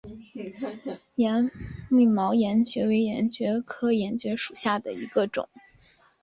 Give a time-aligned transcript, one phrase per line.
[1.89, 5.47] 密毛岩蕨为岩蕨科岩蕨属下的一个种。